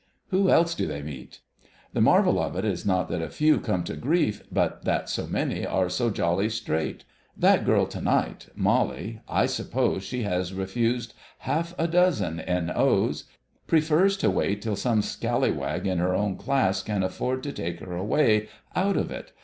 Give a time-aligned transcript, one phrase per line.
[0.29, 1.41] Who else do they meet...?
[1.93, 5.27] The marvel of it is not that a few come to grief, but that so
[5.27, 7.03] many are so jolly straight.
[7.37, 11.13] That girl to night—Molly—I suppose she has refused
[11.45, 13.25] half a dozen N.O.'s.
[13.67, 17.95] Prefers to wait till some scallywag in her own class can afford to take her
[17.95, 19.31] away out of it.